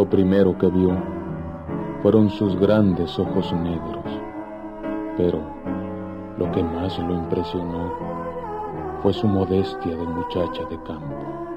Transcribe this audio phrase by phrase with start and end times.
[0.00, 0.96] Lo primero que vio
[2.00, 4.02] fueron sus grandes ojos negros,
[5.18, 5.40] pero
[6.38, 7.92] lo que más lo impresionó
[9.02, 11.49] fue su modestia de muchacha de campo.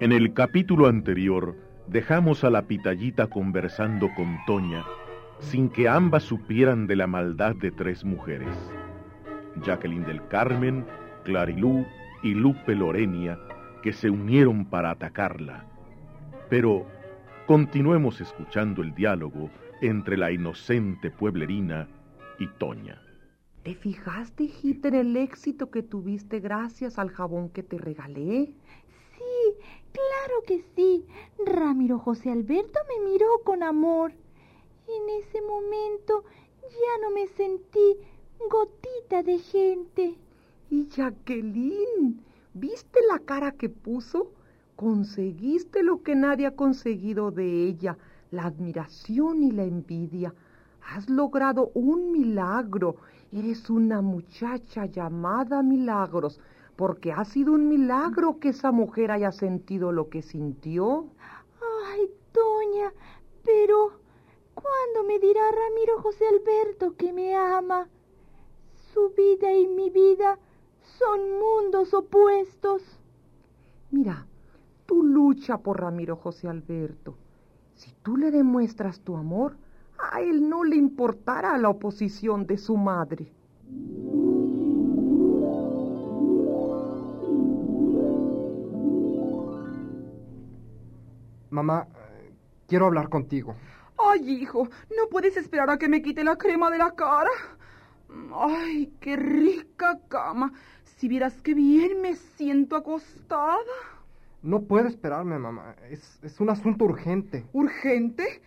[0.00, 1.56] En el capítulo anterior
[1.86, 4.84] dejamos a la pitallita conversando con Toña
[5.38, 8.56] sin que ambas supieran de la maldad de tres mujeres.
[9.62, 10.86] Jacqueline del Carmen,
[11.24, 11.86] Clarilú
[12.22, 13.38] y Lupe Lorenia,
[13.82, 15.64] que se unieron para atacarla.
[16.48, 16.86] Pero
[17.46, 21.88] continuemos escuchando el diálogo entre la inocente pueblerina
[22.38, 23.05] y Toña.
[23.66, 28.54] ¿Te fijaste, hijita, en el éxito que tuviste gracias al jabón que te regalé?
[29.16, 29.58] Sí,
[29.90, 31.04] claro que sí.
[31.44, 34.12] Ramiro José Alberto me miró con amor.
[34.86, 36.22] En ese momento
[36.62, 37.96] ya no me sentí
[38.48, 40.14] gotita de gente.
[40.70, 42.22] Y Jacqueline,
[42.54, 44.30] ¿viste la cara que puso?
[44.76, 47.98] Conseguiste lo que nadie ha conseguido de ella,
[48.30, 50.32] la admiración y la envidia.
[50.88, 52.96] Has logrado un milagro.
[53.32, 56.40] Eres una muchacha llamada Milagros,
[56.76, 61.06] porque ha sido un milagro que esa mujer haya sentido lo que sintió.
[61.88, 62.92] Ay, doña,
[63.44, 63.92] pero
[64.54, 67.88] ¿cuándo me dirá Ramiro José Alberto que me ama?
[68.92, 70.38] Su vida y mi vida
[70.98, 72.82] son mundos opuestos.
[73.90, 74.26] Mira,
[74.86, 77.16] tú lucha por Ramiro José Alberto.
[77.74, 79.56] Si tú le demuestras tu amor,
[80.12, 83.32] a él no le importará la oposición de su madre.
[91.50, 92.32] Mamá, eh,
[92.66, 93.56] quiero hablar contigo.
[93.98, 97.30] Ay, hijo, ¿no puedes esperar a que me quite la crema de la cara?
[98.34, 100.52] Ay, qué rica cama.
[100.84, 103.56] Si vieras qué bien me siento acostada.
[104.46, 105.74] No puedo esperarme, mamá.
[105.90, 107.44] Es, es un asunto urgente.
[107.52, 108.40] ¿Urgente?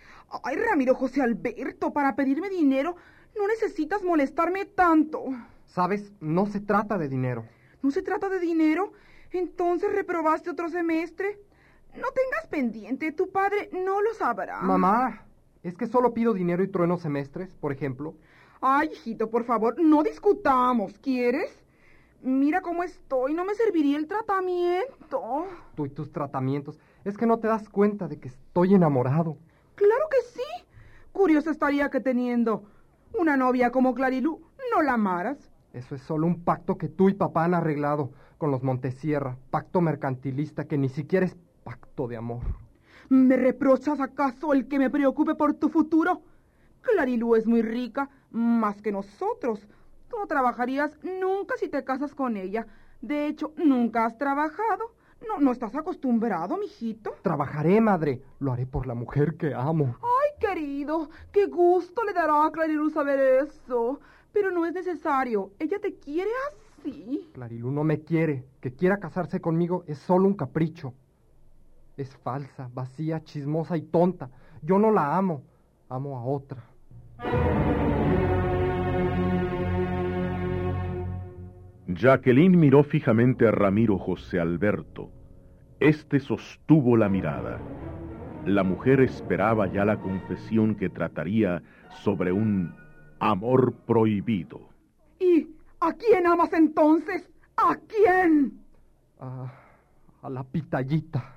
[0.43, 2.95] Ay, Ramiro José Alberto, para pedirme dinero
[3.37, 5.25] no necesitas molestarme tanto.
[5.65, 7.45] Sabes, no se trata de dinero.
[7.81, 8.93] ¿No se trata de dinero?
[9.31, 11.37] Entonces reprobaste otro semestre.
[11.95, 14.61] No tengas pendiente, tu padre no lo sabrá.
[14.61, 15.25] Mamá,
[15.63, 18.15] ¿es que solo pido dinero y trueno semestres, por ejemplo?
[18.61, 21.51] Ay, hijito, por favor, no discutamos, ¿quieres?
[22.21, 25.47] Mira cómo estoy, no me serviría el tratamiento.
[25.85, 26.79] Y tus tratamientos.
[27.03, 29.37] Es que no te das cuenta de que estoy enamorado.
[29.75, 30.65] Claro que sí.
[31.11, 32.63] Curioso estaría que teniendo
[33.17, 34.41] una novia como Clarilú
[34.73, 35.51] no la amaras.
[35.73, 39.37] Eso es solo un pacto que tú y papá han arreglado con los Montesierra.
[39.51, 42.43] Pacto mercantilista que ni siquiera es pacto de amor.
[43.09, 46.21] ¿Me reprochas acaso el que me preocupe por tu futuro?
[46.81, 49.67] Clarilú es muy rica, más que nosotros.
[50.09, 52.67] Tú no trabajarías nunca si te casas con ella.
[53.01, 54.93] De hecho, nunca has trabajado.
[55.27, 57.15] No, no estás acostumbrado, mijito.
[57.21, 58.21] Trabajaré, madre.
[58.39, 59.95] Lo haré por la mujer que amo.
[60.01, 63.99] Ay, querido, qué gusto le dará a Clarilú saber eso.
[64.31, 65.51] Pero no es necesario.
[65.59, 67.29] Ella te quiere así.
[67.33, 68.45] Clarilú no me quiere.
[68.61, 70.93] Que quiera casarse conmigo es solo un capricho.
[71.97, 74.29] Es falsa, vacía, chismosa y tonta.
[74.61, 75.43] Yo no la amo.
[75.89, 76.63] Amo a otra.
[81.91, 85.09] Jacqueline miró fijamente a Ramiro José Alberto.
[85.79, 87.59] Este sostuvo la mirada.
[88.45, 91.63] La mujer esperaba ya la confesión que trataría
[92.03, 92.75] sobre un
[93.19, 94.69] amor prohibido.
[95.19, 95.47] ¿Y
[95.79, 97.27] a quién amas entonces?
[97.57, 98.53] ¿A quién?
[99.19, 99.51] A,
[100.21, 101.33] a la pitallita.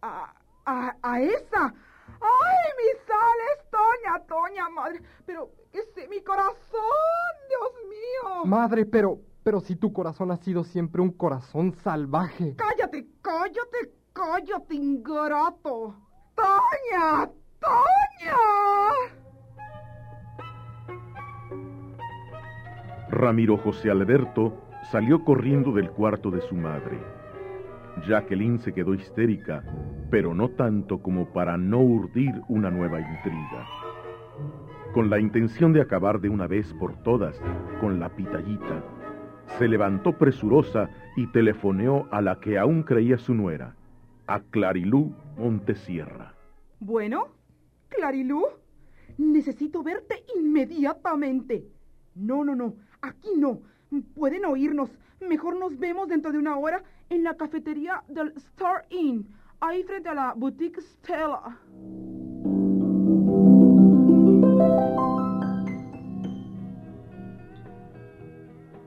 [0.00, 0.32] ¿A,
[0.64, 1.74] a, a esa?
[2.20, 5.02] ¡Ay, mis sales, Toña, Toña, madre!
[5.24, 6.52] Pero ese mi corazón,
[7.48, 8.44] Dios mío.
[8.44, 12.54] Madre, pero, pero si tu corazón ha sido siempre un corazón salvaje.
[12.56, 15.94] Cállate, cállate, cállate, ingrato.
[16.34, 17.30] Toña,
[17.60, 18.36] Toña.
[23.08, 24.52] Ramiro José Alberto
[24.90, 27.15] salió corriendo del cuarto de su madre.
[28.04, 29.62] Jacqueline se quedó histérica,
[30.10, 33.66] pero no tanto como para no urdir una nueva intriga.
[34.92, 37.40] Con la intención de acabar de una vez por todas
[37.80, 38.82] con la pitallita,
[39.58, 43.74] se levantó presurosa y telefoneó a la que aún creía su nuera,
[44.26, 46.34] a Clarilú Montesierra.
[46.80, 47.28] Bueno,
[47.88, 48.44] Clarilú,
[49.18, 51.64] necesito verte inmediatamente.
[52.14, 53.60] No, no, no, aquí no.
[54.14, 54.90] Pueden oírnos.
[55.20, 59.26] Mejor nos vemos dentro de una hora en la cafetería del Star Inn,
[59.60, 61.58] ahí frente a la boutique Stella.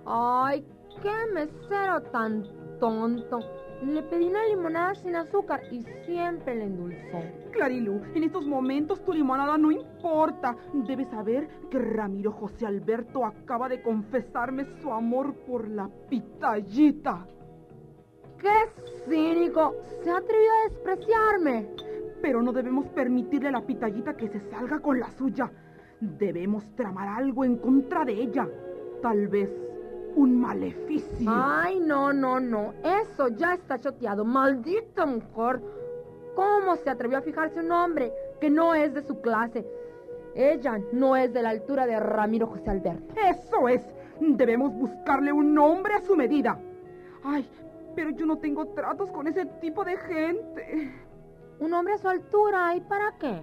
[0.05, 0.65] Ay,
[1.01, 2.43] qué mesero tan
[2.79, 3.39] tonto.
[3.83, 7.21] Le pedí una limonada sin azúcar y siempre le endulzó.
[7.51, 10.55] Clarilú, en estos momentos tu limonada no importa.
[10.73, 17.25] Debes saber que Ramiro José Alberto acaba de confesarme su amor por la pitallita.
[18.37, 18.53] ¡Qué
[19.07, 19.75] cínico!
[20.03, 21.69] Se ha atrevido a despreciarme.
[22.21, 25.49] Pero no debemos permitirle a la pitallita que se salga con la suya.
[26.01, 28.47] Debemos tramar algo en contra de ella.
[29.01, 29.49] Tal vez
[30.19, 31.31] un maleficio.
[31.31, 32.73] Ay, no, no, no.
[32.83, 34.25] Eso ya está choteado.
[34.25, 35.61] Maldito mujer.
[36.35, 38.11] ¿Cómo se atrevió a fijarse un hombre
[38.41, 39.65] que no es de su clase?
[40.35, 43.13] Ella no es de la altura de Ramiro José Alberto.
[43.15, 43.81] Eso es.
[44.19, 46.59] Debemos buscarle un hombre a su medida.
[47.23, 47.49] Ay,
[47.95, 50.93] pero yo no tengo tratos con ese tipo de gente.
[51.59, 53.41] Un hombre a su altura, ¿y para qué?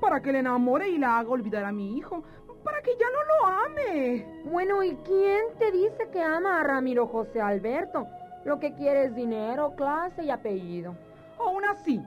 [0.00, 2.22] Para que le enamore y la haga olvidar a mi hijo.
[2.68, 4.42] Para que ya no lo ame.
[4.44, 8.06] Bueno, ¿y quién te dice que ama a Ramiro José Alberto?
[8.44, 10.94] Lo que quiere es dinero, clase y apellido.
[11.38, 12.02] Aún así,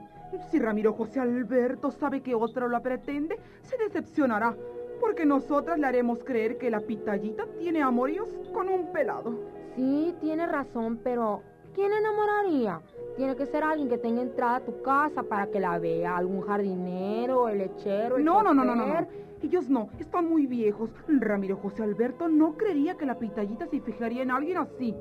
[0.50, 4.54] si Ramiro José Alberto sabe que otro la pretende, se decepcionará,
[5.00, 9.34] porque nosotras le haremos creer que la pitallita tiene amoríos con un pelado.
[9.74, 11.42] Sí, tiene razón, pero
[11.74, 12.80] ¿quién enamoraría?
[13.16, 16.42] Tiene que ser alguien que tenga entrada a tu casa para que la vea, algún
[16.42, 19.06] jardinero, el lechero, el No, no, no, no, no, no.
[19.42, 20.90] Ellos no, están muy viejos.
[21.08, 24.94] Ramiro José Alberto no creería que la pitallita se fijaría en alguien así.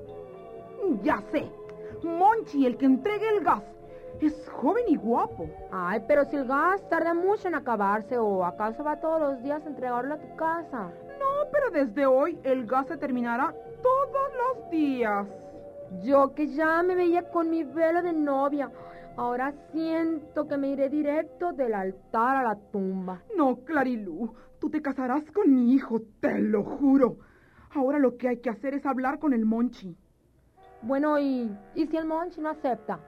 [1.03, 1.47] Ya sé.
[2.03, 3.63] Monchi, el que entregue el gas.
[4.19, 5.47] Es joven y guapo.
[5.71, 9.63] Ay, pero si el gas tarda mucho en acabarse, ¿o acaso va todos los días
[9.63, 10.91] a entregarlo a tu casa?
[11.19, 15.27] No, pero desde hoy el gas se terminará todos los días.
[15.99, 18.71] Yo que ya me veía con mi velo de novia,
[19.17, 23.21] ahora siento que me iré directo del altar a la tumba.
[23.35, 27.17] No, Clarilú, tú te casarás con mi hijo, te lo juro.
[27.75, 29.95] Ahora lo que hay que hacer es hablar con el Monchi.
[30.81, 32.99] Bueno, ¿y, ¿y si el Monchi no acepta?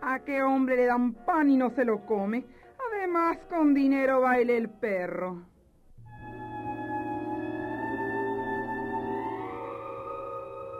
[0.00, 2.44] ¿A qué hombre le dan pan y no se lo come?
[2.90, 5.42] Además, con dinero baile el perro.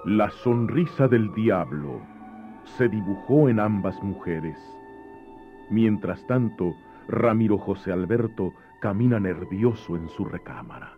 [0.06, 2.00] La sonrisa del diablo
[2.78, 4.56] se dibujó en ambas mujeres.
[5.68, 6.74] Mientras tanto,
[7.06, 10.96] Ramiro José Alberto camina nervioso en su recámara.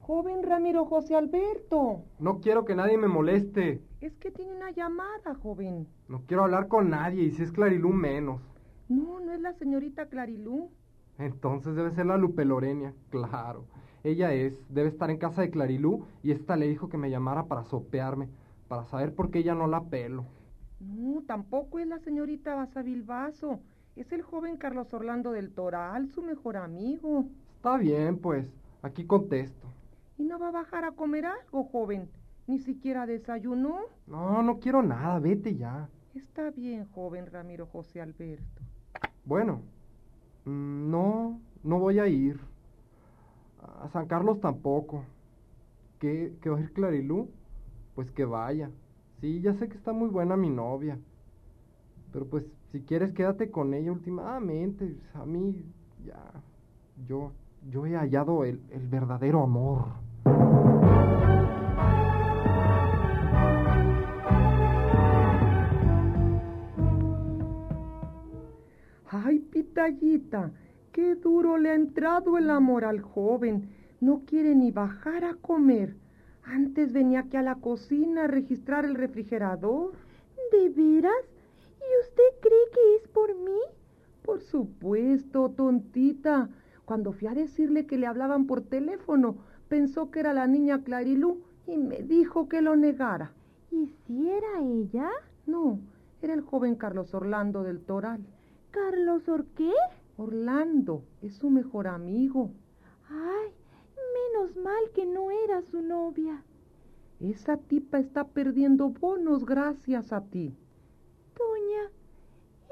[0.00, 2.04] Joven Ramiro José Alberto.
[2.18, 3.80] No quiero que nadie me moleste.
[4.02, 5.88] Es que tiene una llamada, joven.
[6.06, 8.42] No quiero hablar con nadie y si es Clarilú menos.
[8.90, 10.70] No, no es la señorita Clarilú.
[11.16, 13.64] Entonces debe ser la Lupe Lorenia, claro.
[14.02, 17.44] Ella es, debe estar en casa de Clarilú y esta le dijo que me llamara
[17.44, 18.28] para sopearme,
[18.68, 20.24] para saber por qué ella no la pelo.
[20.80, 23.60] No, tampoco es la señorita Basavilbaso.
[23.96, 27.26] Es el joven Carlos Orlando del Toral, su mejor amigo.
[27.56, 28.46] Está bien, pues,
[28.80, 29.68] aquí contesto.
[30.16, 32.08] ¿Y no va a bajar a comer algo, joven?
[32.46, 33.80] ¿Ni siquiera desayunó?
[34.06, 35.88] No, no quiero nada, vete ya.
[36.14, 38.62] Está bien, joven Ramiro José Alberto.
[39.24, 39.60] Bueno,
[40.46, 42.40] mm, no, no voy a ir.
[43.62, 45.04] A San Carlos tampoco.
[45.98, 47.30] ¿Qué, que va a ir Clarilú?
[47.94, 48.70] Pues que vaya.
[49.20, 50.98] Sí, ya sé que está muy buena mi novia.
[52.12, 54.96] Pero pues, si quieres, quédate con ella últimamente.
[55.14, 55.64] A mí,
[56.04, 56.42] ya,
[57.06, 57.32] yo,
[57.68, 59.88] yo he hallado el, el verdadero amor.
[69.12, 70.52] Ay, pitallita,
[70.92, 73.68] qué duro le ha entrado el amor al joven.
[74.00, 75.94] No quiere ni bajar a comer.
[76.44, 79.92] Antes venía aquí a la cocina a registrar el refrigerador.
[80.52, 81.12] ¿De veras?
[81.78, 83.60] ¿Y usted cree que es por mí?
[84.22, 86.48] Por supuesto, tontita.
[86.84, 89.36] Cuando fui a decirle que le hablaban por teléfono,
[89.68, 93.32] pensó que era la niña Clarilú y me dijo que lo negara.
[93.70, 95.08] ¿Y si era ella?
[95.46, 95.78] No,
[96.20, 98.20] era el joven Carlos Orlando del Toral.
[98.70, 99.72] ¿Carlos Orqué?
[100.20, 102.50] Orlando es su mejor amigo.
[103.08, 103.54] Ay,
[104.18, 106.44] menos mal que no era su novia.
[107.20, 110.54] Esa tipa está perdiendo bonos gracias a ti.
[111.38, 111.90] Doña,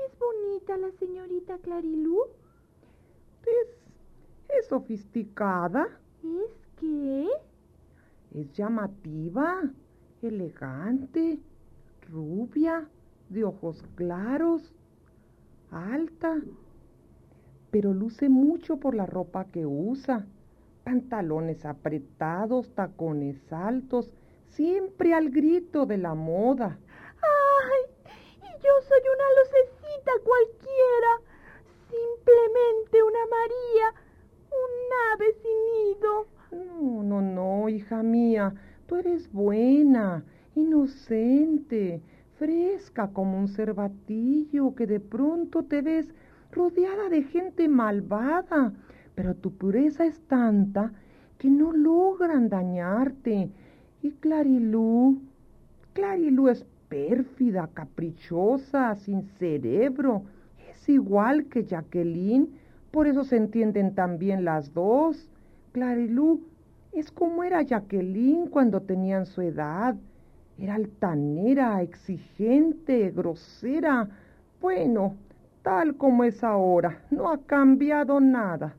[0.06, 2.18] ¿es bonita la señorita Clarilú?
[3.46, 5.88] Es, es sofisticada,
[6.22, 7.28] ¿Es qué?
[8.34, 9.62] es llamativa,
[10.20, 11.38] elegante,
[12.10, 12.86] rubia,
[13.30, 14.74] de ojos claros,
[15.70, 16.42] alta,
[17.70, 20.26] pero luce mucho por la ropa que usa.
[20.84, 24.10] pantalones apretados, tacones altos,
[24.48, 26.78] siempre al grito de la moda.
[27.20, 27.82] ¡Ay!
[28.38, 31.12] Y yo soy una lucecita cualquiera,
[31.90, 33.86] simplemente una María,
[34.50, 34.72] un
[35.12, 36.26] ave sin nido.
[36.50, 38.54] No, no, no, hija mía,
[38.86, 42.00] tú eres buena, inocente,
[42.38, 46.08] fresca como un cervatillo que de pronto te ves
[46.50, 48.72] rodeada de gente malvada,
[49.14, 50.92] pero tu pureza es tanta
[51.38, 53.50] que no logran dañarte.
[54.02, 55.20] Y Clarilú,
[55.92, 60.22] Clarilú es pérfida, caprichosa, sin cerebro,
[60.70, 62.48] es igual que Jacqueline,
[62.90, 65.28] por eso se entienden tan bien las dos.
[65.72, 66.40] Clarilú
[66.92, 69.96] es como era Jacqueline cuando tenían su edad.
[70.58, 74.08] Era altanera, exigente, grosera.
[74.60, 75.14] Bueno,
[75.68, 78.74] tal como es ahora, no ha cambiado nada.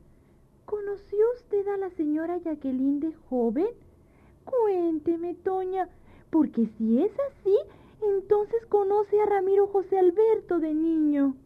[0.64, 3.68] ¿Conoció usted a la señora Jacqueline de joven?
[4.44, 5.88] Cuénteme, Toña,
[6.30, 7.56] porque si es así,
[8.02, 11.36] entonces conoce a Ramiro José Alberto de niño.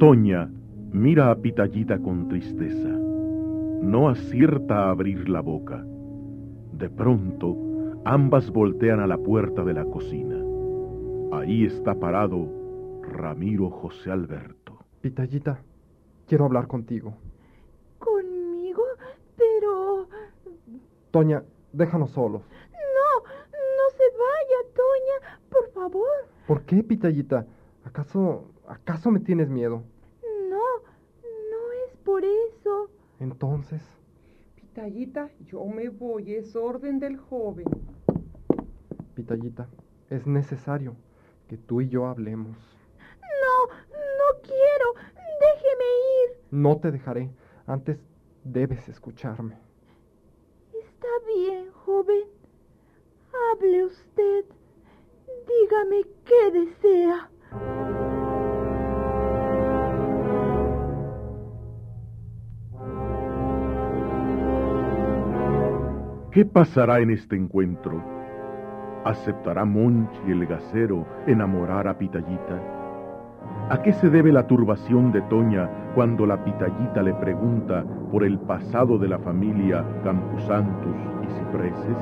[0.00, 0.50] Toña
[0.92, 2.88] mira a Pitallita con tristeza.
[2.88, 5.84] No acierta a abrir la boca.
[6.72, 7.73] De pronto,
[8.04, 10.36] ambas voltean a la puerta de la cocina.
[11.32, 12.46] Ahí está parado
[13.02, 14.78] Ramiro José Alberto.
[15.00, 15.58] Pitallita,
[16.26, 17.14] quiero hablar contigo.
[17.98, 18.82] ¿Conmigo?
[19.36, 20.06] Pero...
[21.10, 21.42] Toña,
[21.72, 22.42] déjanos solos.
[22.72, 26.08] No, no se vaya, Toña, por favor.
[26.46, 27.46] ¿Por qué, Pitallita?
[27.84, 29.82] ¿Acaso, acaso me tienes miedo?
[30.50, 30.66] No,
[31.50, 32.90] no es por eso.
[33.20, 33.82] Entonces,
[34.56, 37.66] Pitallita, yo me voy, es orden del joven.
[39.14, 39.68] Pitallita,
[40.10, 40.96] es necesario
[41.48, 42.56] que tú y yo hablemos.
[43.20, 45.10] No, no quiero.
[45.40, 45.84] Déjeme
[46.24, 46.38] ir.
[46.50, 47.30] No te dejaré.
[47.66, 47.98] Antes
[48.42, 49.56] debes escucharme.
[50.72, 52.24] Está bien, joven.
[53.52, 54.44] Hable usted.
[55.46, 57.30] Dígame qué desea.
[66.32, 68.13] ¿Qué pasará en este encuentro?
[69.04, 72.58] ¿Aceptará Monchi el gasero enamorar a Pitallita?
[73.68, 78.38] ¿A qué se debe la turbación de Toña cuando la Pitallita le pregunta por el
[78.38, 81.96] pasado de la familia Camposantos y Cipreses?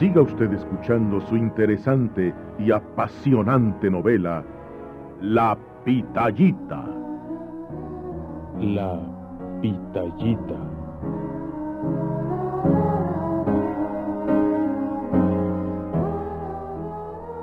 [0.00, 4.42] Siga usted escuchando su interesante y apasionante novela,
[5.20, 6.84] La Pitallita.
[8.60, 9.17] La
[9.60, 10.56] pitallita.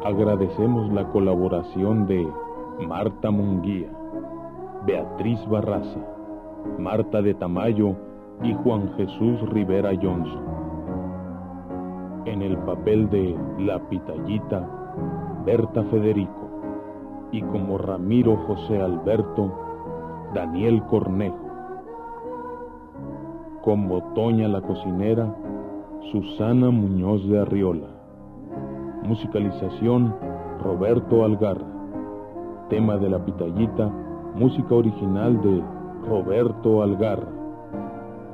[0.06, 2.28] Agradecemos la colaboración de
[2.88, 3.90] Marta Munguía,
[4.86, 6.00] Beatriz Barraza,
[6.78, 7.96] Marta de Tamayo
[8.44, 10.44] y Juan Jesús Rivera Johnson.
[12.26, 14.68] En el papel de La Pitallita,
[15.46, 16.50] Berta Federico
[17.32, 19.52] y como Ramiro José Alberto,
[20.34, 21.45] Daniel Cornejo.
[23.66, 25.36] Como Toña la cocinera,
[26.12, 27.88] Susana Muñoz de Arriola.
[29.02, 30.14] Musicalización,
[30.62, 31.66] Roberto Algarra.
[32.70, 33.92] Tema de la pitallita,
[34.36, 35.64] música original de
[36.08, 37.28] Roberto Algarra.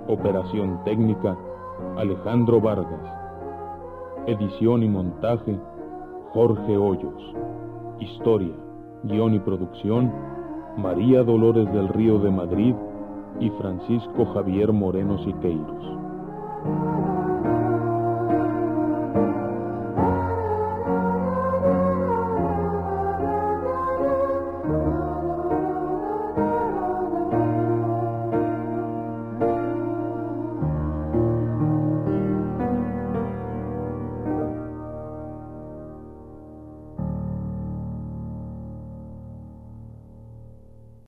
[0.09, 1.37] Operación técnica,
[1.95, 2.99] Alejandro Vargas.
[4.27, 5.57] Edición y montaje,
[6.33, 7.35] Jorge Hoyos.
[8.01, 8.55] Historia,
[9.03, 10.11] guion y producción,
[10.75, 12.75] María Dolores del Río de Madrid
[13.41, 15.97] y Francisco Javier Moreno Siqueiros.